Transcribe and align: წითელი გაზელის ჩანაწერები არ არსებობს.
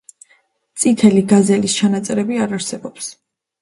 წითელი 0.85 1.23
გაზელის 1.35 1.79
ჩანაწერები 1.83 2.43
არ 2.49 2.61
არსებობს. 2.61 3.17